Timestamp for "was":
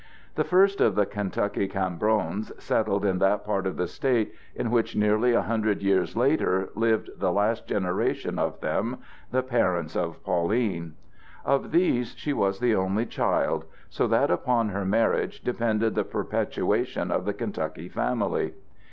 12.33-12.59